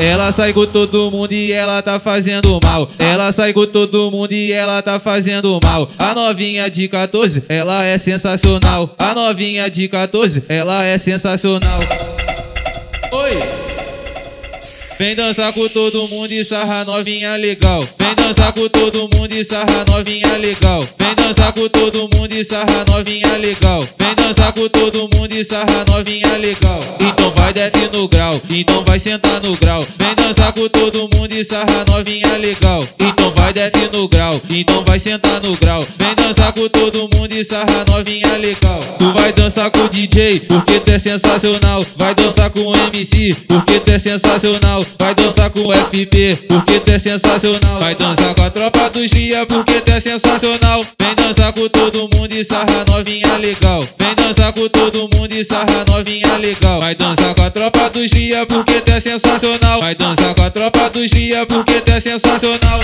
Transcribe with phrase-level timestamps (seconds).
[0.00, 2.90] Ela sai com todo mundo e ela tá fazendo mal.
[2.98, 5.90] Ela sai com todo mundo e ela tá fazendo mal.
[5.98, 8.94] A novinha de 14, ela é sensacional.
[8.98, 11.80] A novinha de 14, ela é sensacional.
[15.00, 17.82] Vem dançar com todo mundo e sarra novinha legal.
[17.98, 20.86] Vem dançar com todo mundo e sarra novinha legal.
[20.98, 23.82] Vem dançar com todo mundo e sarra novinha legal.
[23.98, 26.78] Vem dançar com todo mundo e sarra novinha legal.
[27.00, 29.82] Então vai descer no grau, então vai sentar no grau.
[29.98, 32.86] Vem dançar com todo mundo e sarra novinha legal.
[32.98, 35.82] Então vai descer no grau, então vai sentar no grau.
[35.98, 38.78] Vem dançar com todo mundo e sarra novinha legal.
[38.98, 41.82] Tu vai dançar com o DJ, porque tu é sensacional.
[41.96, 44.84] Vai dançar com o MC, porque tu é sensacional.
[44.98, 47.80] Vai dançar com o FP, porque tu é sensacional.
[47.80, 50.84] Vai dançar com a tropa dos dias, porque tu é sensacional.
[51.00, 53.82] Vem dançar com todo mundo e sarra novinha legal.
[53.98, 56.80] Vem dançar com todo mundo e sarra novinha legal.
[56.80, 59.80] Vai dançar com a tropa dos dias, porque tu é sensacional.
[59.80, 62.80] Vai dançar com a tropa dos dias, porque tu é sensacional.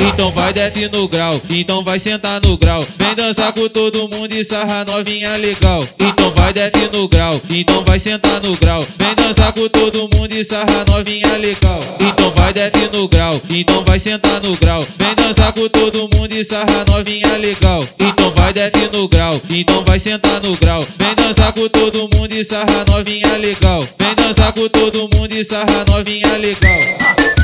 [0.00, 2.84] Então vai desce no grau, então vai sentar no grau.
[2.98, 5.82] Vem dançar com todo mundo e sarra novinha legal.
[5.98, 8.84] Então vai desce no grau, então vai sentar no grau.
[8.98, 11.78] Vem dançar com todo mundo e sarra novinha legal.
[12.00, 14.84] Então vai desce no grau, então vai sentar no grau.
[14.98, 17.84] Vem dançar com todo mundo e sarra novinha legal.
[18.00, 20.84] Então vai desce no grau, então vai sentar no grau.
[20.98, 23.80] Vem dançar com todo mundo e sarra novinha legal.
[23.98, 27.39] Vem dançar com todo mundo e sarra novinha legal.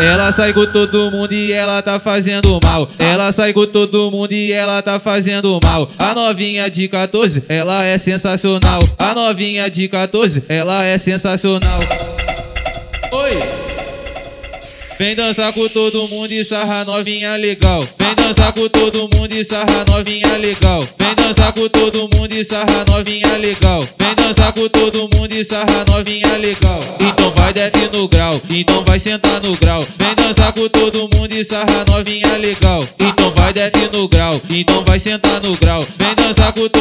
[0.00, 2.88] Ela sai com todo mundo e ela tá fazendo mal.
[2.98, 5.90] Ela sai com todo mundo e ela tá fazendo mal.
[5.98, 8.80] A novinha de 14, ela é sensacional.
[8.98, 11.80] A novinha de 14, ela é sensacional.
[13.12, 13.59] Oi!
[15.00, 17.82] Vem dançar com todo mundo e sarra novinha legal.
[17.98, 20.86] Vem dançar com todo mundo e sarra novinha legal.
[20.98, 23.80] Vem dançar com todo mundo e sarra novinha legal.
[23.98, 26.78] Vem dançar com todo mundo e sarra novinha legal.
[27.00, 29.82] Então vai descer no grau, então vai sentar no grau.
[29.96, 32.86] Vem dançar com todo mundo e sarra novinha legal.
[32.98, 35.82] Então vai descer no grau, então vai sentar no grau.
[35.96, 36.79] Vem dançar com todo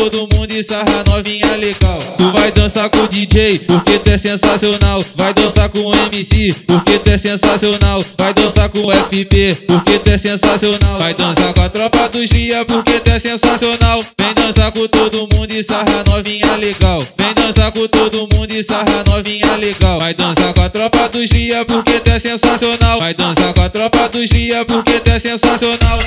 [0.49, 1.97] mundo e sarra novinha legal.
[2.17, 5.03] Tu vai dançar com o DJ, porque tu é sensacional.
[5.15, 8.03] Vai dançar com o MC, porque tu é sensacional.
[8.17, 10.99] Vai dançar com o FP, porque tu é sensacional.
[10.99, 14.03] Vai dançar com a tropa dos dias, porque tu é sensacional.
[14.19, 16.99] Vem dançar com todo mundo e sarra novinha legal.
[17.17, 19.99] Vem dançar com todo mundo e sarra novinha legal.
[19.99, 22.99] Vai dançar com a tropa dos dias, porque tu é sensacional.
[22.99, 25.99] Vai dançar com a tropa dos dias, porque tu é sensacional.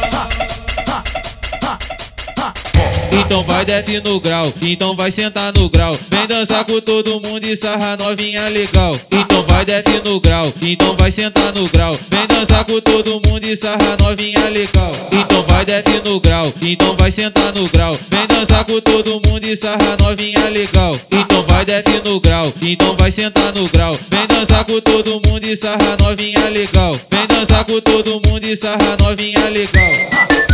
[3.12, 5.96] Então vai desce no grau, então vai sentar no grau.
[6.10, 8.98] Vem dançar com todo mundo e sarra novinha legal.
[9.10, 11.94] Então vai desce no grau, então vai sentar no grau.
[12.10, 14.90] Vem dançar com todo mundo e sarra novinha legal.
[15.12, 17.98] Então vai desce no grau, então vai sentar no grau.
[18.10, 20.96] Vem dançar com todo mundo e sarra novinha legal.
[21.10, 23.98] Então vai desce no grau, então vai sentar no grau.
[24.10, 26.98] Vem dançar com todo mundo e sarra novinha legal.
[27.10, 30.51] Vem dançar com todo mundo e sarra novinha legal.